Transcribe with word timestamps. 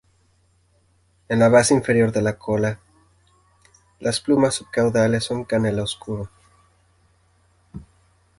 En 1.29 1.37
la 1.37 1.47
base 1.49 1.75
inferior 1.75 2.11
de 2.11 2.23
la 2.23 2.35
cola, 2.39 2.79
las 3.99 4.19
plumas 4.19 4.55
subcaudales 4.55 5.23
son 5.25 5.43
canela 5.45 5.83
oscuro. 5.83 6.27